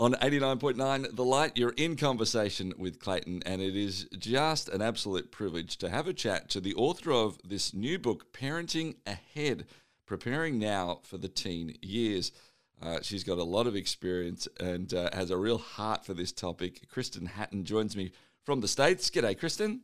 [0.00, 5.32] On 89.9 The Light, you're in conversation with Clayton, and it is just an absolute
[5.32, 9.66] privilege to have a chat to the author of this new book, Parenting Ahead
[10.06, 12.30] Preparing Now for the Teen Years.
[12.80, 16.30] Uh, she's got a lot of experience and uh, has a real heart for this
[16.30, 16.88] topic.
[16.88, 18.12] Kristen Hatton joins me
[18.44, 19.10] from the States.
[19.10, 19.80] G'day, Kristen.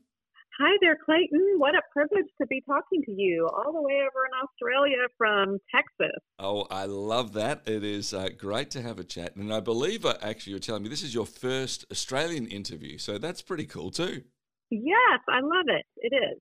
[0.61, 1.55] Hi there, Clayton.
[1.59, 5.59] What a privilege to be talking to you all the way over in Australia from
[5.75, 6.17] Texas.
[6.39, 7.63] Oh, I love that.
[7.67, 9.35] It is uh, great to have a chat.
[9.35, 12.99] And I believe, uh, actually, you're telling me this is your first Australian interview.
[12.99, 14.23] So that's pretty cool, too.
[14.71, 15.87] Yes, I love it.
[15.97, 16.41] It is.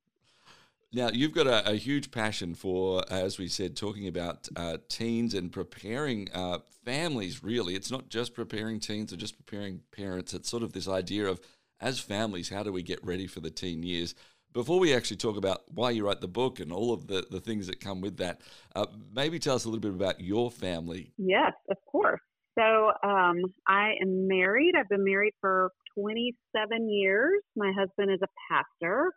[0.92, 5.34] Now, you've got a, a huge passion for, as we said, talking about uh, teens
[5.34, 7.74] and preparing uh, families, really.
[7.74, 10.36] It's not just preparing teens or just preparing parents.
[10.36, 11.42] It's sort of this idea of
[11.84, 14.16] as families, how do we get ready for the teen years?
[14.54, 17.42] Before we actually talk about why you wrote the book and all of the, the
[17.42, 18.40] things that come with that,
[18.76, 21.12] uh, maybe tell us a little bit about your family.
[21.18, 22.22] Yes, of course.
[22.58, 23.38] So um,
[23.68, 24.76] I am married.
[24.78, 27.42] I've been married for 27 years.
[27.56, 29.12] My husband is a pastor,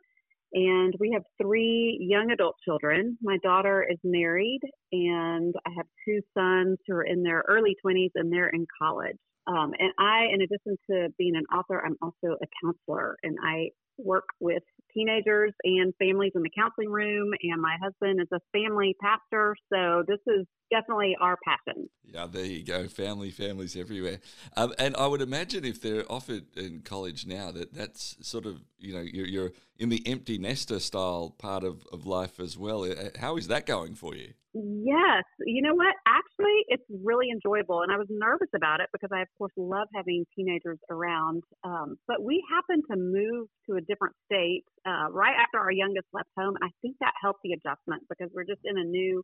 [0.55, 3.17] and we have three young adult children.
[3.23, 8.11] My daughter is married, and I have two sons who are in their early 20s
[8.15, 9.19] and they're in college.
[9.47, 13.71] Um, and I, in addition to being an author, I'm also a counselor, and I
[13.99, 17.33] work with teenagers and families in the counseling room.
[17.43, 21.89] And my husband is a family pastor, so this is definitely our passion.
[22.05, 22.89] Yeah, there you go.
[22.89, 24.19] Family, families everywhere.
[24.57, 28.61] Um, and I would imagine if they're offered in college now, that that's sort of
[28.79, 32.87] you know you're, you're in the empty nester style part of, of life as well.
[33.19, 34.33] How is that going for you?
[34.55, 35.95] Yes, you know what?
[36.39, 39.89] Actually, it's really enjoyable, and I was nervous about it because I, of course, love
[39.95, 41.43] having teenagers around.
[41.65, 46.07] Um, but we happened to move to a different state uh, right after our youngest
[46.13, 49.23] left home, and I think that helped the adjustment because we're just in a new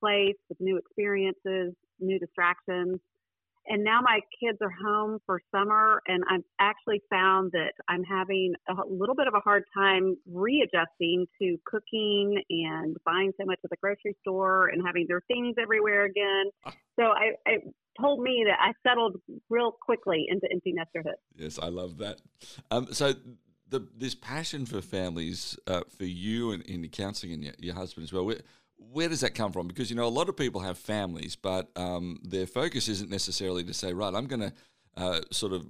[0.00, 2.96] place with new experiences, new distractions.
[3.66, 8.54] And now my kids are home for summer, and I've actually found that I'm having
[8.68, 13.70] a little bit of a hard time readjusting to cooking and buying so much at
[13.70, 16.50] the grocery store and having their things everywhere again.
[16.66, 16.74] Ah.
[16.98, 17.56] So I, I
[18.00, 19.16] told me that I settled
[19.48, 21.14] real quickly into empty nesterhood.
[21.36, 22.20] Yes, I love that.
[22.70, 23.14] Um, so
[23.68, 28.04] the, this passion for families uh, for you and in counselling and your, your husband
[28.04, 28.24] as well
[28.94, 29.66] where does that come from?
[29.66, 33.64] Because you know a lot of people have families, but um, their focus isn't necessarily
[33.64, 34.52] to say, right, I'm going to
[34.96, 35.66] uh, sort of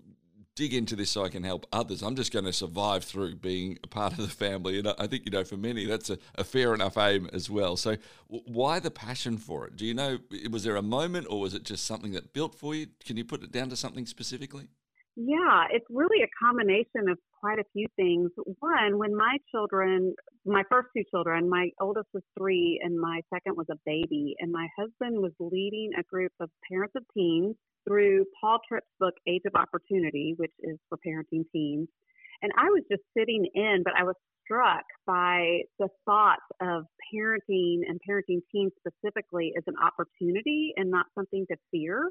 [0.54, 2.02] dig into this so I can help others.
[2.02, 5.24] I'm just going to survive through being a part of the family, and I think
[5.24, 7.76] you know for many that's a, a fair enough aim as well.
[7.76, 7.96] So
[8.28, 9.76] w- why the passion for it?
[9.76, 10.18] Do you know?
[10.50, 12.88] Was there a moment, or was it just something that built for you?
[13.04, 14.68] Can you put it down to something specifically?
[15.16, 18.30] Yeah, it's really a combination of quite a few things.
[18.58, 20.14] One, when my children,
[20.44, 24.50] my first two children, my oldest was three and my second was a baby, and
[24.50, 27.54] my husband was leading a group of parents of teens
[27.86, 31.88] through Paul Tripp's book, Age of Opportunity, which is for parenting teens.
[32.42, 37.82] And I was just sitting in, but I was struck by the thought of parenting
[37.86, 42.10] and parenting teens specifically as an opportunity and not something to fear.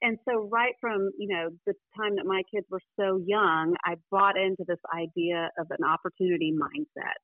[0.00, 3.94] And so, right from you know the time that my kids were so young, I
[4.10, 7.18] bought into this idea of an opportunity mindset.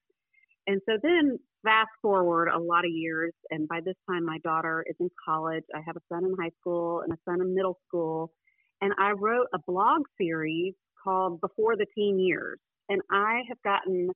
[0.67, 4.85] And so then, fast forward a lot of years, and by this time, my daughter
[4.89, 5.65] is in college.
[5.75, 8.33] I have a son in high school and a son in middle school,
[8.81, 12.59] and I wrote a blog series called Before the Teen Years,
[12.89, 14.11] and I have gotten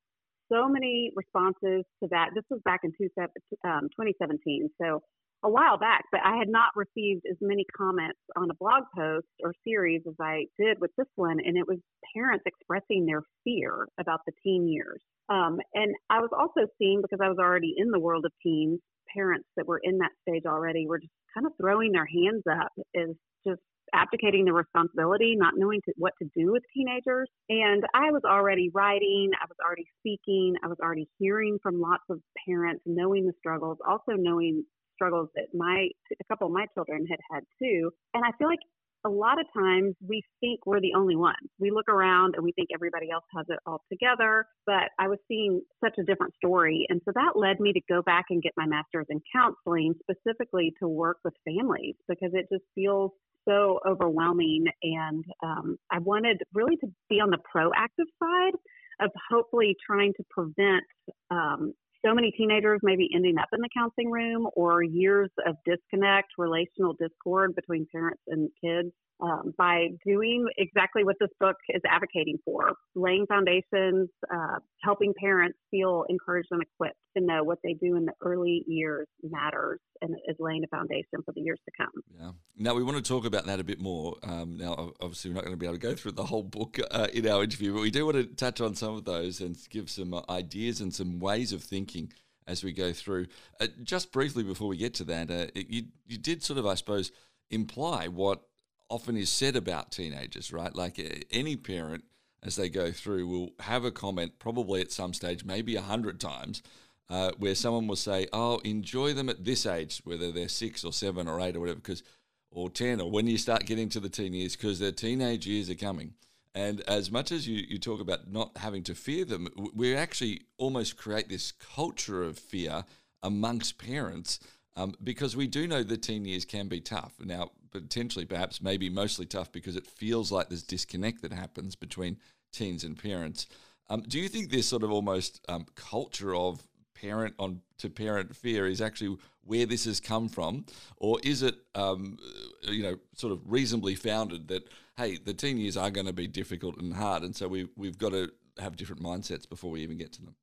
[0.51, 2.31] so many responses to that.
[2.35, 5.03] This was back in 2017, um, so
[5.45, 9.27] a while back, but I had not received as many comments on a blog post
[9.43, 11.39] or series as I did with this one.
[11.45, 11.79] And it was
[12.15, 15.01] parents expressing their fear about the teen years.
[15.29, 18.81] Um, and I was also seeing, because I was already in the world of teens,
[19.15, 22.73] parents that were in that stage already were just kind of throwing their hands up
[22.97, 23.15] as
[23.47, 23.61] just
[23.95, 27.29] abdicating the responsibility, not knowing to, what to do with teenagers.
[27.49, 32.05] And I was already writing, I was already speaking, I was already hearing from lots
[32.11, 34.65] of parents, knowing the struggles, also knowing
[34.99, 37.91] struggles that my a couple of my children had had too.
[38.15, 38.59] And I feel like
[39.07, 41.49] a lot of times we think we're the only ones.
[41.61, 45.19] We look around and we think everybody else has it all together, but I was
[45.29, 46.85] seeing such a different story.
[46.89, 50.75] And so that led me to go back and get my master's in counseling specifically
[50.81, 53.13] to work with families because it just feels
[53.49, 54.65] so overwhelming.
[54.83, 58.55] And um, I wanted really to be on the proactive side
[59.01, 60.85] of hopefully trying to prevent
[61.31, 61.73] um,
[62.05, 66.29] so many teenagers may be ending up in the counseling room or years of disconnect,
[66.39, 72.39] relational discord between parents and kids um, by doing exactly what this book is advocating
[72.45, 77.97] for laying foundations, uh, helping parents feel encouraged and equipped to know what they do
[77.97, 82.03] in the early years matters and is laying a foundation for the years to come.
[82.19, 82.31] Yeah.
[82.57, 84.17] Now, we want to talk about that a bit more.
[84.23, 86.79] Um, now, obviously, we're not going to be able to go through the whole book
[86.91, 89.57] uh, in our interview, but we do want to touch on some of those and
[89.71, 92.13] give some uh, ideas and some ways of thinking
[92.47, 93.27] as we go through.
[93.61, 96.75] Uh, just briefly before we get to that, uh, you, you did sort of, I
[96.75, 97.13] suppose,
[97.51, 98.43] imply what
[98.89, 100.75] often is said about teenagers, right?
[100.75, 102.05] Like any parent,
[102.43, 106.21] as they go through, will have a comment, probably at some stage, maybe a hundred
[106.21, 106.63] times,
[107.11, 110.93] uh, where someone will say, "Oh, enjoy them at this age, whether they're six or
[110.93, 112.03] seven or eight or whatever, because
[112.51, 115.71] or ten, or when you start getting to the teen years, because their teenage years
[115.71, 116.15] are coming."
[116.55, 120.43] And as much as you, you talk about not having to fear them, we actually
[120.57, 122.85] almost create this culture of fear
[123.23, 124.41] amongst parents
[124.75, 127.15] um, because we do know the teen years can be tough.
[127.21, 132.17] Now, potentially, perhaps, maybe mostly tough because it feels like there's disconnect that happens between
[132.53, 133.47] teens and parents.
[133.91, 136.63] Um, do you think this sort of almost um, culture of
[137.01, 140.67] parent on to parent fear is actually where this has come from,
[140.97, 142.19] or is it, um,
[142.63, 146.27] you know, sort of reasonably founded that hey, the teen years are going to be
[146.27, 148.31] difficult and hard, and so we we've got to
[148.61, 150.35] have different mindsets before we even get to them?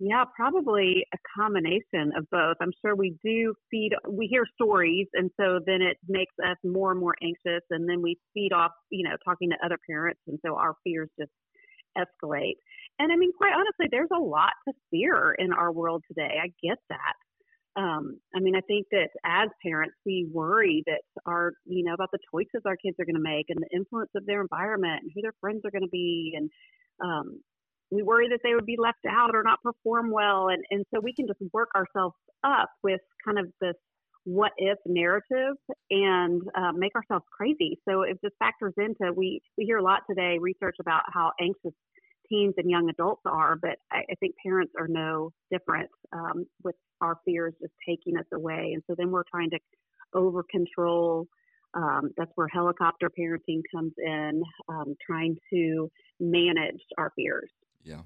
[0.00, 2.56] Yeah, probably a combination of both.
[2.60, 6.92] I'm sure we do feed, we hear stories, and so then it makes us more
[6.92, 10.38] and more anxious, and then we feed off, you know, talking to other parents, and
[10.44, 11.32] so our fears just
[11.98, 12.54] escalate.
[12.98, 16.38] And I mean, quite honestly, there's a lot to fear in our world today.
[16.42, 17.14] I get that.
[17.80, 22.10] Um, I mean, I think that as parents, we worry that our, you know, about
[22.12, 25.12] the choices our kids are going to make and the influence of their environment and
[25.14, 26.34] who their friends are going to be.
[26.36, 26.50] And
[27.04, 27.40] um,
[27.92, 30.48] we worry that they would be left out or not perform well.
[30.48, 33.74] And, and so we can just work ourselves up with kind of this
[34.24, 35.54] what if narrative
[35.90, 37.78] and uh, make ourselves crazy.
[37.88, 41.72] So it just factors into, we, we hear a lot today research about how anxious
[42.28, 46.76] teens and young adults are, but I, I think parents are no different um, with
[47.00, 48.72] our fears just taking us away.
[48.74, 49.58] And so then we're trying to
[50.14, 51.26] over control.
[51.74, 57.50] Um, that's where helicopter parenting comes in, um, trying to manage our fears.
[57.84, 58.02] Yeah.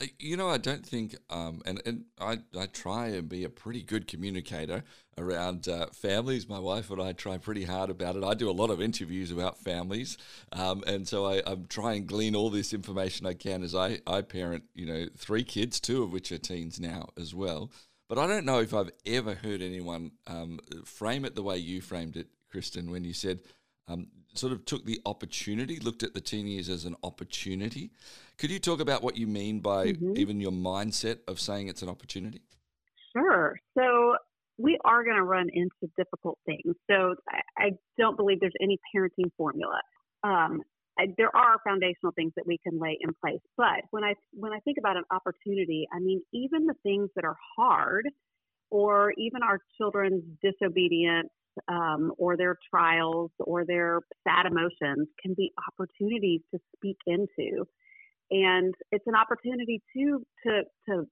[0.00, 3.48] Uh, you know, I don't think, um, and, and I, I try and be a
[3.48, 4.84] pretty good communicator
[5.16, 6.48] around uh, families.
[6.48, 8.22] My wife and I try pretty hard about it.
[8.22, 10.18] I do a lot of interviews about families,
[10.52, 14.00] um, and so I, I'm trying to glean all this information I can as I,
[14.06, 17.70] I parent, you know, three kids, two of which are teens now as well.
[18.08, 21.80] But I don't know if I've ever heard anyone um, frame it the way you
[21.80, 23.40] framed it, Kristen, when you said
[23.88, 27.90] um, sort of took the opportunity, looked at the teen years as an opportunity.
[28.38, 30.16] Could you talk about what you mean by mm-hmm.
[30.16, 32.42] even your mindset of saying it's an opportunity?
[33.12, 33.56] Sure.
[33.76, 34.16] So
[34.58, 36.74] we are going to run into difficult things.
[36.90, 39.80] So I, I, don't believe there's any parenting formula.
[40.22, 40.62] Um,
[40.98, 44.52] I, there are foundational things that we can lay in place, but when I when
[44.52, 48.08] I think about an opportunity, I mean even the things that are hard,
[48.70, 51.28] or even our children's disobedience
[51.68, 57.66] um, or their trials or their sad emotions can be opportunities to speak into.
[58.30, 61.06] And it's an opportunity too to, to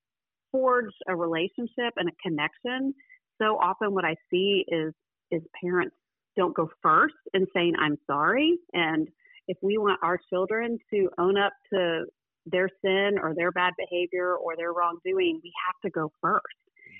[0.50, 2.94] forge a relationship and a connection.
[3.40, 4.92] So often what I see is,
[5.30, 5.96] is parents
[6.36, 8.58] don't go first in saying, I'm sorry.
[8.72, 9.08] And
[9.48, 12.04] if we want our children to own up to
[12.46, 16.42] their sin or their bad behavior or their wrongdoing, we have to go first.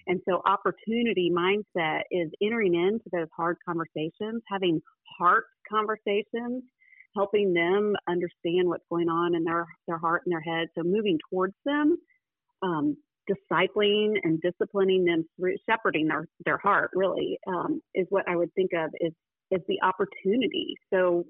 [0.07, 4.81] And so, opportunity mindset is entering into those hard conversations, having
[5.19, 6.63] heart conversations,
[7.17, 10.69] helping them understand what's going on in their, their heart and their head.
[10.77, 11.97] So, moving towards them,
[12.63, 12.97] um,
[13.31, 18.53] discipling and disciplining them through shepherding their, their heart, really, um, is what I would
[18.55, 19.13] think of is,
[19.51, 20.75] is the opportunity.
[20.93, 21.25] So,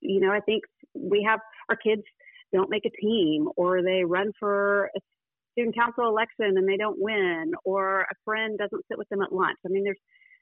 [0.00, 2.02] you know, I think we have our kids
[2.52, 5.00] don't make a team or they run for a
[5.60, 9.32] student council election and they don't win, or a friend doesn't sit with them at
[9.32, 9.58] lunch.
[9.64, 9.98] I mean, there's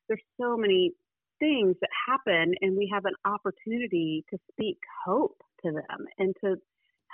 [0.09, 0.93] there's so many
[1.41, 6.57] things that happen, and we have an opportunity to speak hope to them and to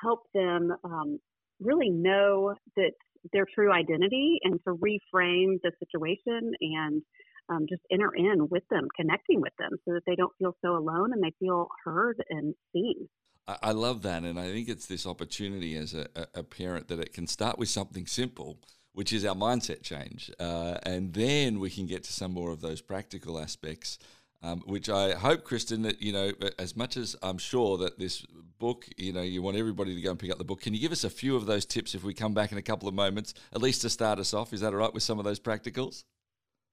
[0.00, 1.18] help them um,
[1.60, 2.92] really know that
[3.32, 7.02] their true identity and to reframe the situation and
[7.48, 10.76] um, just enter in with them, connecting with them so that they don't feel so
[10.76, 13.08] alone and they feel heard and seen.
[13.46, 17.12] I, love that, and I think it's this opportunity as a, a, parent that it
[17.12, 18.58] can start with something simple,
[18.94, 22.62] which is our mindset change, uh, and then we can get to some more of
[22.62, 23.98] those practical aspects.
[24.42, 28.26] Um, which I hope, Kristen, that you know, as much as I'm sure that this
[28.58, 28.88] book.
[28.96, 30.62] You know, you want everybody to go and pick up the book.
[30.62, 32.62] Can you give us a few of those tips if we come back in a
[32.62, 34.52] couple of moments, at least to start us off?
[34.52, 36.04] Is that all right with some of those practicals?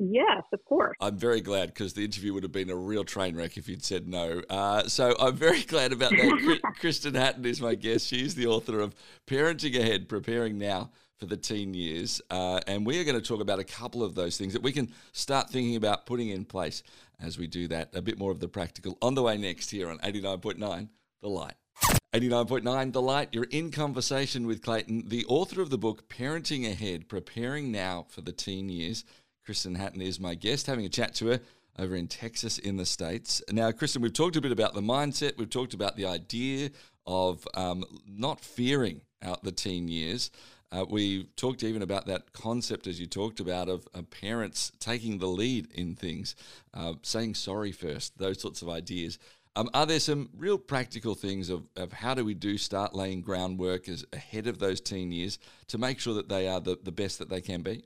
[0.03, 0.98] Yes, of course.
[1.00, 3.86] I'm very glad because the interview would have been a real train wreck if you'd
[3.86, 4.41] said no.
[4.50, 6.60] Uh, so I'm very glad about that.
[6.79, 8.08] Kristen Hatton is my guest.
[8.08, 8.96] She's the author of
[9.27, 10.89] Parenting Ahead, Preparing Now
[11.20, 12.20] for the Teen Years.
[12.31, 14.72] Uh, and we are going to talk about a couple of those things that we
[14.72, 16.81] can start thinking about putting in place
[17.22, 17.91] as we do that.
[17.93, 20.89] A bit more of the practical on the way next here on 89.9
[21.22, 21.53] The Light.
[22.13, 27.08] 89.9 The Light, you're in conversation with Clayton, the author of the book Parenting Ahead,
[27.08, 29.05] Preparing Now for the Teen Years.
[29.45, 31.39] Kristen Hatton is my guest, having a chat to her
[31.79, 33.41] over in Texas in the States.
[33.51, 36.69] Now, Kristen, we've talked a bit about the mindset, we've talked about the idea
[37.07, 40.31] of um, not fearing out the teen years.
[40.71, 45.17] Uh, we talked even about that concept, as you talked about, of, of parents taking
[45.17, 46.36] the lead in things,
[46.74, 49.19] uh, saying sorry first, those sorts of ideas.
[49.57, 53.21] Um, are there some real practical things of, of how do we do start laying
[53.21, 56.91] groundwork as ahead of those teen years to make sure that they are the, the
[56.91, 57.83] best that they can be?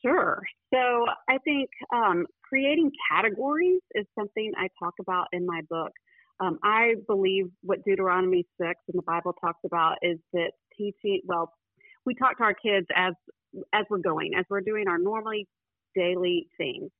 [0.00, 0.40] Sure.
[0.78, 5.92] So I think um, creating categories is something I talk about in my book.
[6.40, 11.52] Um, I believe what Deuteronomy 6 in the Bible talks about is that teaching, well,
[12.06, 13.14] we talk to our kids as
[13.74, 15.48] as we're going, as we're doing our normally
[15.96, 16.90] daily things.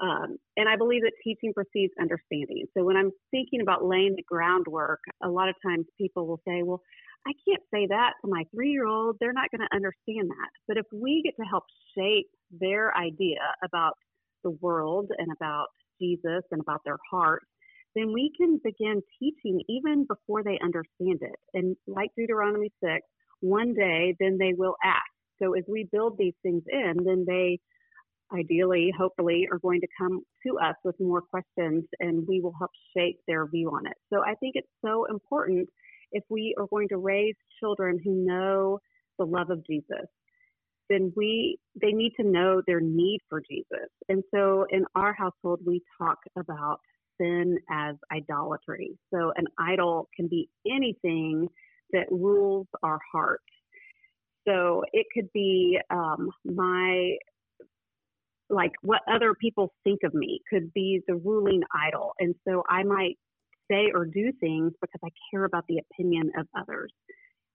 [0.00, 2.64] Um, and I believe that teaching precedes understanding.
[2.76, 6.62] So when I'm thinking about laying the groundwork, a lot of times people will say,
[6.62, 6.80] well,
[7.26, 9.16] I can't say that to my three year old.
[9.20, 10.50] They're not going to understand that.
[10.66, 11.64] But if we get to help
[11.96, 13.94] shape their idea about
[14.42, 15.66] the world and about
[16.00, 17.42] Jesus and about their heart,
[17.94, 21.36] then we can begin teaching even before they understand it.
[21.54, 23.00] And like Deuteronomy 6,
[23.40, 25.10] one day then they will ask.
[25.42, 27.58] So as we build these things in, then they
[28.32, 32.70] ideally, hopefully, are going to come to us with more questions and we will help
[32.96, 33.94] shape their view on it.
[34.12, 35.68] So I think it's so important
[36.12, 38.78] if we are going to raise children who know
[39.18, 40.06] the love of Jesus,
[40.88, 43.88] then we they need to know their need for Jesus.
[44.08, 46.80] And so in our household we talk about
[47.20, 48.98] sin as idolatry.
[49.14, 51.48] So an idol can be anything
[51.92, 53.40] that rules our heart.
[54.46, 57.16] So it could be um, my
[58.48, 62.12] like what other people think of me could be the ruling idol.
[62.18, 63.16] And so I might
[63.70, 66.92] say or do things because I care about the opinion of others.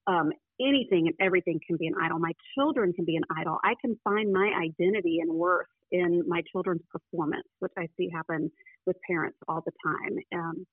[0.07, 0.31] Um,
[0.61, 2.19] anything and everything can be an idol.
[2.19, 3.57] My children can be an idol.
[3.63, 8.51] I can find my identity and worth in my children's performance, which I see happen
[8.85, 10.17] with parents all the time.
[10.33, 10.65] Um,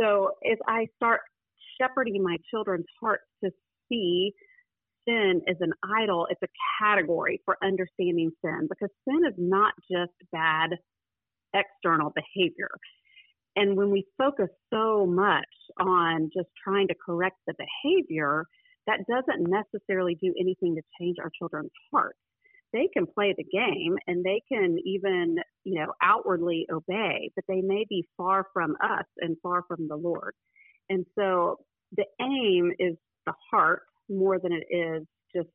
[0.00, 1.20] so if I start
[1.80, 3.50] shepherding my children's hearts to
[3.88, 4.32] see
[5.08, 6.48] sin as an idol, it's a
[6.82, 10.70] category for understanding sin because sin is not just bad
[11.54, 12.68] external behavior.
[13.56, 15.44] And when we focus so much
[15.80, 18.44] on just trying to correct the behavior,
[18.86, 22.18] that doesn't necessarily do anything to change our children's hearts.
[22.72, 27.62] They can play the game and they can even, you know, outwardly obey, but they
[27.62, 30.34] may be far from us and far from the Lord.
[30.90, 31.56] And so
[31.96, 35.48] the aim is the heart more than it is just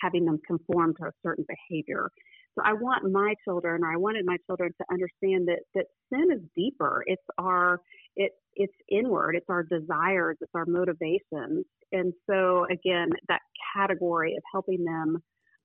[0.00, 2.10] having them conform to a certain behavior.
[2.56, 6.28] So I want my children, or I wanted my children to understand that that sin
[6.32, 7.02] is deeper.
[7.06, 7.80] It's our
[8.16, 9.34] it it's inward.
[9.34, 10.36] It's our desires.
[10.40, 11.64] It's our motivations.
[11.92, 13.40] And so again, that
[13.74, 15.18] category of helping them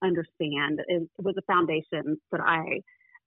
[0.04, 2.82] understand is, was a foundation that I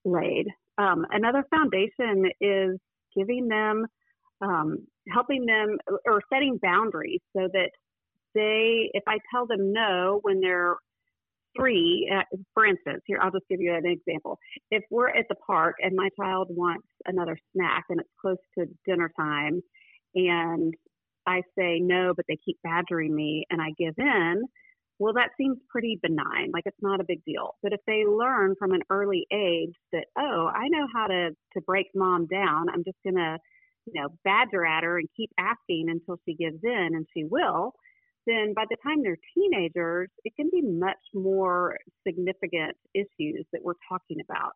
[0.05, 0.47] laid.
[0.79, 2.79] Um, another foundation is
[3.17, 3.87] giving them,
[4.41, 4.79] um,
[5.11, 7.71] helping them, or setting boundaries so that
[8.35, 10.77] they, if I tell them no when they're
[11.57, 12.23] three, uh,
[12.55, 14.39] for instance, here, I'll just give you an example.
[14.71, 18.67] If we're at the park and my child wants another snack and it's close to
[18.87, 19.61] dinner time
[20.15, 20.75] and
[21.27, 24.43] I say no, but they keep badgering me and I give in,
[24.99, 26.51] well, that seems pretty benign.
[26.53, 27.57] Like it's not a big deal.
[27.63, 31.61] But if they learn from an early age that, oh, I know how to, to
[31.67, 33.39] break mom down, I'm just going to,
[33.87, 37.73] you know, badger at her and keep asking until she gives in and she will,
[38.27, 41.77] then by the time they're teenagers, it can be much more
[42.07, 44.53] significant issues that we're talking about.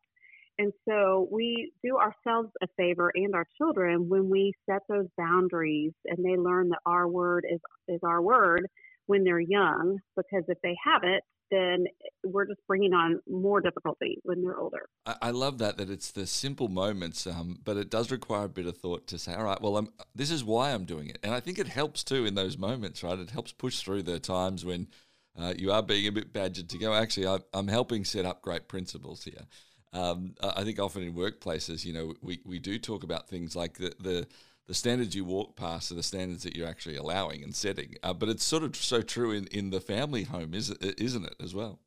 [0.59, 5.93] And so we do ourselves a favor and our children when we set those boundaries
[6.07, 8.67] and they learn that our word is, is our word
[9.07, 11.87] when they're young, because if they have it, then
[12.25, 14.89] we're just bringing on more difficulty when they're older.
[15.07, 18.67] I, love that that it's the simple moments, um, but it does require a bit
[18.67, 21.35] of thought to say, all right, well, I'm, this is why I'm doing it, and
[21.35, 23.19] I think it helps too in those moments, right?
[23.19, 24.89] It helps push through the times when
[25.39, 26.95] uh, you are being a bit badgered to go.
[26.95, 29.47] Actually, I, I'm helping set up great principles here.
[29.93, 33.79] Um, I think often in workplaces, you know, we, we do talk about things like
[33.79, 34.27] the, the
[34.67, 37.95] the standards you walk past are the standards that you're actually allowing and setting.
[38.03, 41.37] Uh, but it's sort of so true in, in the family home, is isn't it,
[41.43, 41.79] as well?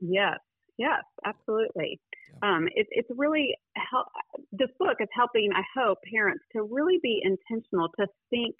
[0.00, 0.38] Yes,
[0.76, 2.00] yes, absolutely.
[2.42, 2.56] Yeah.
[2.56, 4.08] Um, it, it's really help.
[4.52, 8.56] This book is helping, I hope, parents to really be intentional to think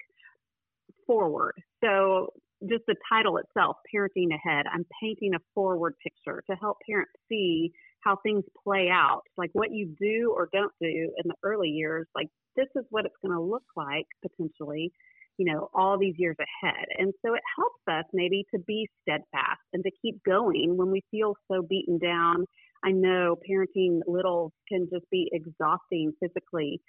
[1.05, 1.53] forward.
[1.83, 2.33] So
[2.69, 7.71] just the title itself, Parenting Ahead, I'm painting a forward picture to help parents see
[8.01, 12.07] how things play out, like what you do or don't do in the early years,
[12.15, 14.91] like this is what it's going to look like potentially,
[15.37, 16.85] you know, all these years ahead.
[16.97, 21.01] And so it helps us maybe to be steadfast and to keep going when we
[21.11, 22.45] feel so beaten down.
[22.83, 26.81] I know parenting little can just be exhausting physically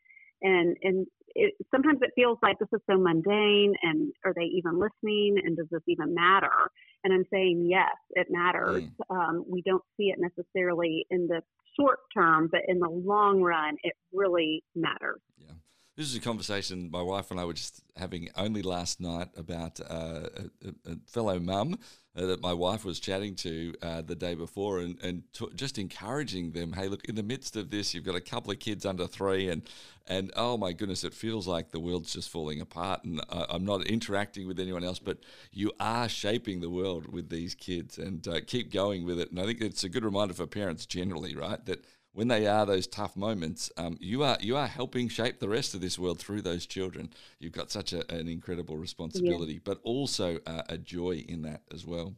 [0.43, 4.79] and and it, sometimes it feels like this is so mundane and are they even
[4.79, 6.71] listening and does this even matter?
[7.05, 8.85] And i'm saying yes it matters.
[9.11, 9.17] Mm.
[9.17, 11.43] um, we don't see it necessarily in the
[11.79, 15.21] short term but in the long run it really matters.
[15.39, 15.55] Yeah
[15.99, 19.81] this is a conversation my wife and I were just having only last night about
[19.81, 20.29] uh,
[20.65, 21.77] a, a, fellow mum
[22.17, 25.77] uh, that my wife was chatting to uh, the day before and, and t- just
[25.77, 28.87] encouraging them hey, look, in the midst of this, you've got a couple of kids
[28.87, 29.63] under three, and,
[30.07, 33.85] and oh my goodness, it feels like the world's just falling apart, and I'm not
[33.87, 35.19] interacting with anyone else, but
[35.53, 39.31] you are shaping the world with these kids, and uh, keep going with it.
[39.31, 41.65] And I think it's a good reminder for parents generally, right?
[41.67, 41.85] That
[42.19, 45.73] when they are those tough moments, um, you are you are helping shape the rest
[45.73, 47.11] of this world through those children.
[47.39, 49.61] You've got such a, an incredible responsibility, yeah.
[49.63, 52.17] but also uh, a joy in that as well.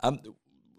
[0.00, 0.18] Um,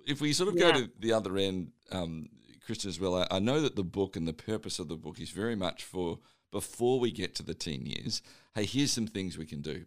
[0.05, 0.74] if we sort of yeah.
[0.74, 2.27] go to the other end, um,
[2.65, 5.21] Kristen, as well, I, I know that the book and the purpose of the book
[5.21, 6.19] is very much for
[6.51, 8.21] before we get to the teen years.
[8.53, 9.86] Hey, here's some things we can do.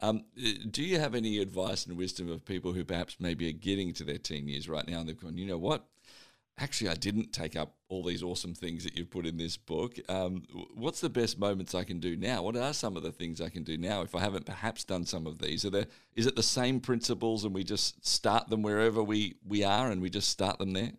[0.00, 0.26] Um,
[0.70, 4.04] do you have any advice and wisdom of people who perhaps maybe are getting to
[4.04, 5.86] their teen years right now and they've gone, you know what?
[6.58, 9.98] Actually, I didn't take up all these awesome things that you've put in this book.
[10.08, 10.42] Um,
[10.74, 12.42] what's the best moments I can do now?
[12.42, 15.04] What are some of the things I can do now if I haven't perhaps done
[15.04, 15.64] some of these?
[15.64, 19.64] Are there is it the same principles and we just start them wherever we we
[19.64, 20.92] are and we just start them there?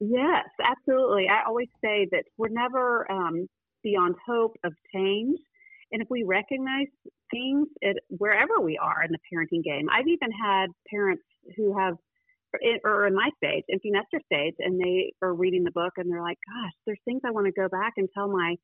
[0.00, 1.26] Yes, absolutely.
[1.28, 3.48] I always say that we're never um,
[3.82, 5.38] beyond hope of change.
[5.92, 6.88] And if we recognize
[7.30, 11.22] things at, wherever we are in the parenting game, I've even had parents
[11.56, 11.94] who have
[12.84, 16.22] or in my stage, empty nester stage, and they are reading the book and they're
[16.22, 18.56] like, "Gosh, there's things I want to go back and tell my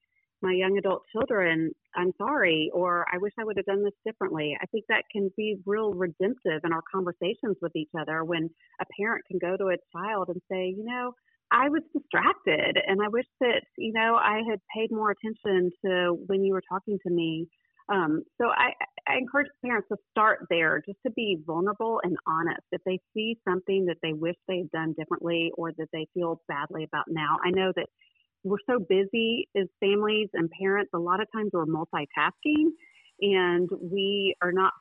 [0.42, 4.56] my young adult children, I'm sorry, or I wish I would have done this differently."
[4.60, 8.48] I think that can be real redemptive in our conversations with each other when
[8.80, 11.12] a parent can go to a child and say, "You know."
[11.52, 16.14] I was distracted and I wish that, you know, I had paid more attention to
[16.26, 17.48] when you were talking to me
[17.90, 18.70] um, so I,
[19.08, 22.62] I encourage parents to start there, just to be vulnerable and honest.
[22.70, 26.40] If they see something that they wish they had done differently or that they feel
[26.48, 27.86] badly about now, I know that
[28.44, 30.90] we're so busy as families and parents.
[30.94, 32.70] A lot of times we're multitasking
[33.20, 34.72] and we are not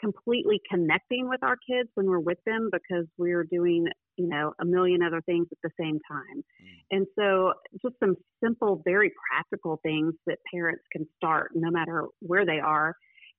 [0.00, 4.64] completely connecting with our kids when we're with them because we're doing you know a
[4.64, 6.38] million other things at the same time.
[6.38, 6.96] Mm.
[6.96, 12.46] and so just some simple very practical things that parents can start no matter where
[12.46, 12.94] they are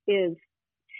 [0.07, 0.35] is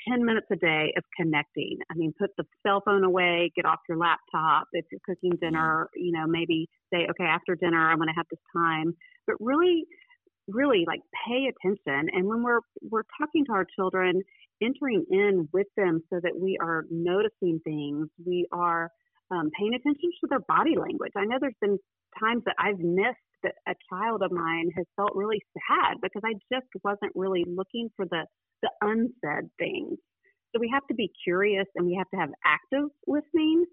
[0.09, 1.77] 10 minutes a day of connecting.
[1.91, 4.67] I mean put the cell phone away get off your laptop.
[4.73, 8.27] If you're cooking dinner you know maybe say okay after dinner i'm going to have
[8.29, 8.93] this time.
[9.27, 9.85] But really
[10.47, 12.09] really like pay attention.
[12.13, 14.21] And when we're we're talking to our children
[14.61, 18.89] entering in with them so that we are noticing things we are
[19.31, 21.11] um, paying attention to their body language.
[21.15, 21.79] I know there's been
[22.21, 26.33] times that i've missed that a child of mine has felt really sad because i
[26.53, 28.23] just wasn't really looking for the
[28.63, 29.99] the unsaid things.
[30.51, 33.65] So we have to be curious and we have to have active listening.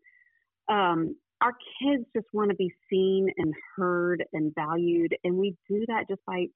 [0.69, 5.85] Um, our kids just want to be seen and heard and valued and we do
[5.89, 6.47] that just by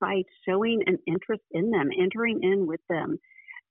[0.00, 3.18] by showing an interest in them entering in with them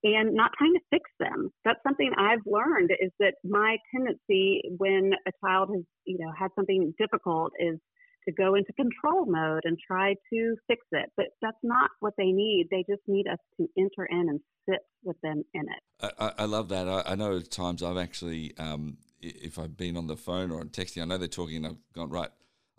[0.02, 1.50] and not trying to fix them.
[1.64, 6.48] That's something i've learned is that my tendency when a child has you know had
[6.54, 7.78] something difficult is
[8.26, 12.32] to go into control mode and try to fix it but that's not what they
[12.32, 12.68] need.
[12.70, 16.12] They just need us to enter in and sit with them in it.
[16.18, 16.88] I, I love that.
[16.88, 20.62] I, I, know at times i've actually um, if I've been on the phone or
[20.64, 22.30] texting, I know they're talking and I've gone, right,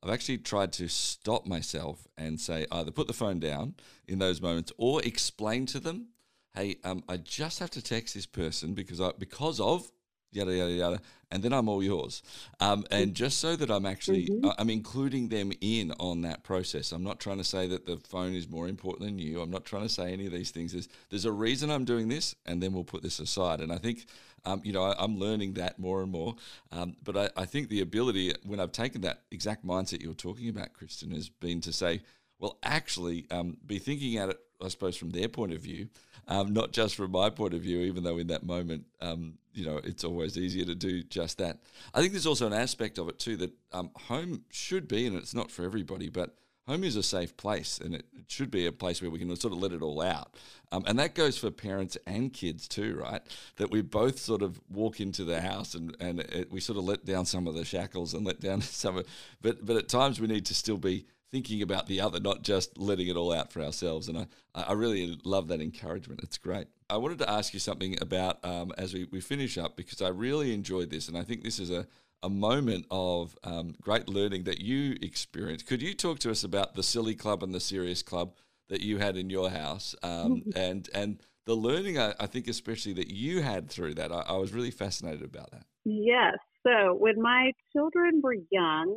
[0.03, 3.75] I've actually tried to stop myself and say either put the phone down
[4.07, 6.07] in those moments or explain to them,
[6.55, 9.89] hey, um, I just have to text this person because I, because of
[10.31, 12.23] yada yada yada, and then I'm all yours.
[12.59, 14.49] Um, and just so that I'm actually mm-hmm.
[14.57, 16.91] I'm including them in on that process.
[16.91, 19.41] I'm not trying to say that the phone is more important than you.
[19.41, 20.71] I'm not trying to say any of these things.
[20.71, 23.61] There's there's a reason I'm doing this, and then we'll put this aside.
[23.61, 24.05] And I think.
[24.43, 26.33] Um, you know, I, am learning that more and more.
[26.71, 30.49] Um, but I, I think the ability, when I've taken that exact mindset you're talking
[30.49, 32.01] about, Kristen, has been to say,
[32.39, 35.89] well, actually, um, be thinking at it I suppose, from their point of view,
[36.27, 39.65] um, not just from my point of view, even though in that moment, um, you
[39.65, 41.59] know, it's always easier to do just that.
[41.93, 45.15] I think there's also an aspect of it too that um, home should be, and
[45.15, 46.35] it's not for everybody, but
[46.67, 49.35] home is a safe place and it, it, should be a place where we can
[49.35, 50.35] sort of let it all out.
[50.71, 53.21] Um, and that goes for parents and kids too, right?
[53.57, 56.85] That we both sort of walk into the house and, and it, we sort of
[56.85, 59.07] let down some of the shackles and let down some of
[59.41, 62.77] but but at times we need to still be thinking about the other, not just
[62.77, 64.09] letting it all out for ourselves.
[64.09, 66.21] And I, I really love that encouragement.
[66.23, 66.67] It's great.
[66.89, 70.09] I wanted to ask you something about um, as we, we finish up because I
[70.09, 71.87] really enjoyed this and I think this is a
[72.23, 75.65] a moment of um, great learning that you experienced.
[75.65, 78.35] Could you talk to us about the silly club and the serious club
[78.69, 82.93] that you had in your house, um, and and the learning I, I, think especially
[82.93, 84.11] that you had through that?
[84.11, 85.65] I, I was really fascinated about that.
[85.83, 86.35] Yes.
[86.65, 88.95] So when my children were young,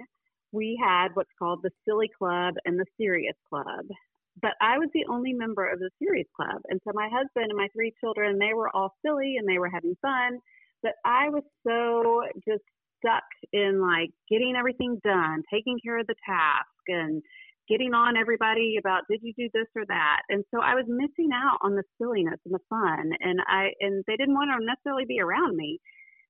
[0.54, 3.86] we had what's called the silly club and the serious club.
[4.40, 6.62] But I was the only member of the serious club.
[6.68, 9.70] And so my husband and my three children, they were all silly and they were
[9.70, 10.38] having fun.
[10.82, 12.64] But I was so just
[12.98, 17.22] stuck in like getting everything done, taking care of the task, and
[17.68, 20.22] getting on everybody about did you do this or that.
[20.28, 24.04] And so I was missing out on the silliness and the fun, and I and
[24.06, 25.80] they didn't want to necessarily be around me.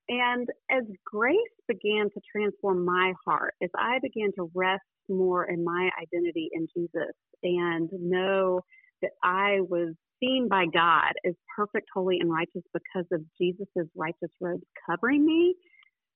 [0.09, 1.37] And as grace
[1.67, 6.67] began to transform my heart, as I began to rest more in my identity in
[6.77, 8.61] Jesus and know
[9.03, 14.31] that I was seen by God as perfect, holy, and righteous because of Jesus' righteous
[14.40, 15.55] robes covering me,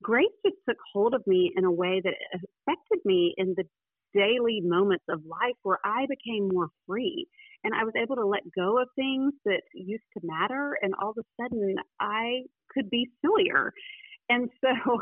[0.02, 3.64] grace just took hold of me in a way that affected me in the
[4.14, 7.26] daily moments of life where I became more free
[7.64, 11.10] and I was able to let go of things that used to matter and all
[11.10, 12.42] of a sudden I
[12.72, 13.72] could be sillier.
[14.28, 15.00] And so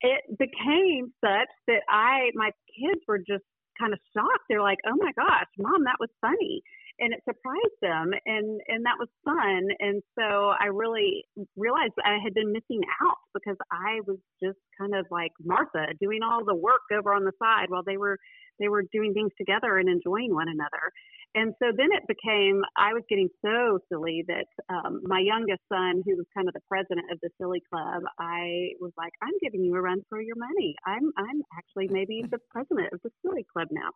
[0.00, 3.44] it became such that I my kids were just
[3.78, 4.44] kind of shocked.
[4.48, 6.62] They're like, "Oh my gosh, mom, that was funny."
[6.98, 11.24] and it surprised them and and that was fun and so i really
[11.56, 16.20] realized i had been missing out because i was just kind of like martha doing
[16.22, 18.18] all the work over on the side while they were
[18.58, 20.92] they were doing things together and enjoying one another.
[21.34, 26.02] And so then it became i was getting so silly that um, my youngest son
[26.04, 29.64] who was kind of the president of the silly club i was like i'm giving
[29.64, 30.74] you a run for your money.
[30.86, 33.90] I'm i'm actually maybe the president of the silly club now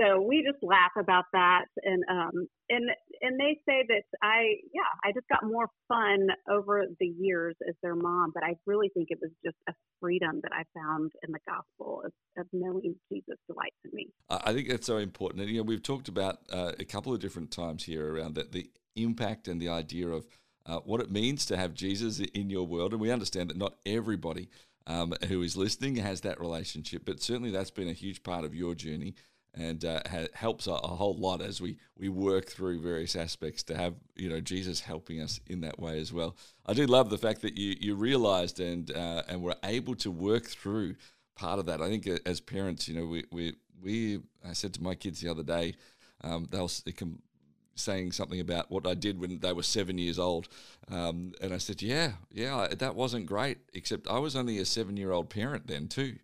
[0.00, 4.82] so we just laugh about that and um and and they say that i yeah
[5.04, 9.08] i just got more fun over the years as their mom but i really think
[9.10, 13.36] it was just a freedom that i found in the gospel of, of knowing jesus
[13.46, 14.08] delights in me.
[14.28, 17.20] I think that's so important and you know we've talked about uh, a couple of
[17.20, 20.26] different times here around that the impact and the idea of
[20.66, 23.76] uh, what it means to have jesus in your world and we understand that not
[23.86, 24.48] everybody
[24.88, 28.54] um, who is listening has that relationship but certainly that's been a huge part of
[28.54, 29.14] your journey
[29.56, 33.62] and uh, ha- helps a, a, whole lot as we we work through various aspects
[33.64, 36.36] to have you know Jesus helping us in that way as well.
[36.66, 40.10] I do love the fact that you you realized and uh, and were able to
[40.10, 40.96] work through
[41.34, 41.80] part of that.
[41.80, 45.20] I think uh, as parents, you know, we we we I said to my kids
[45.20, 45.74] the other day,
[46.22, 46.68] um, they were
[47.74, 50.48] saying something about what I did when they were seven years old,
[50.90, 53.58] um, and I said, yeah, yeah, that wasn't great.
[53.74, 56.16] Except I was only a seven year old parent then too.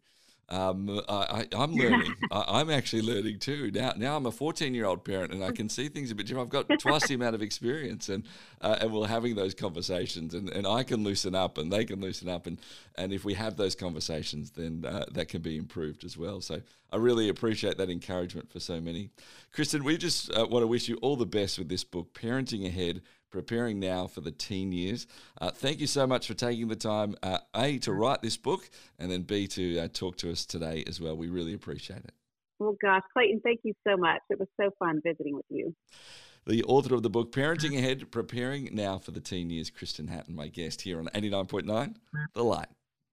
[0.53, 2.15] Um, I, am learning.
[2.31, 3.71] I, am actually learning too.
[3.71, 6.27] Now, now I'm a 14 year old parent and I can see things a bit
[6.27, 6.55] different.
[6.55, 8.25] I've got twice the amount of experience and,
[8.61, 12.03] uh, and we're having those conversations and, and I can loosen up and they can
[12.03, 12.47] loosen up.
[12.47, 12.59] And,
[12.97, 16.43] and if we have those conversations, then uh, that can be improved as well.
[16.43, 16.61] So
[16.93, 19.09] I really appreciate that encouragement for so many.
[19.53, 22.67] Kristen, we just uh, want to wish you all the best with this book, Parenting
[22.67, 23.01] Ahead
[23.33, 25.07] preparing now for the teen years.
[25.41, 28.71] Uh, thank you so much for taking the time, uh, A, to write this book,
[28.99, 31.17] and then B, to uh, talk to us today as well.
[31.17, 32.13] We really appreciate it.
[32.61, 34.21] Well, gosh, Clayton, thank you so much.
[34.31, 35.75] It was so fun visiting with you.
[36.47, 40.35] The author of the book, Parenting Ahead, Preparing Now for the Teen Years, Kristen Hatton,
[40.35, 41.95] my guest here on 89.9
[42.35, 42.69] The Light.